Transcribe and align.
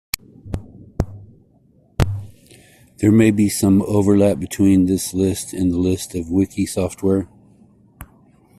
There 2.97 3.11
may 3.11 3.29
be 3.29 3.49
some 3.49 3.83
overlap 3.83 4.39
between 4.39 4.87
this 4.87 5.13
list 5.13 5.53
and 5.53 5.71
the 5.71 5.77
list 5.77 6.15
of 6.15 6.31
wiki 6.31 6.65
software. 6.65 7.27